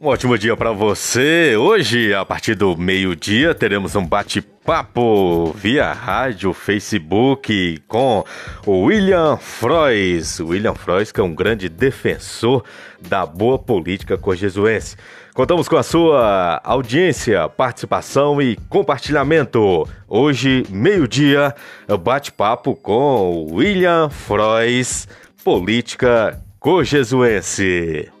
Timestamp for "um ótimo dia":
0.00-0.56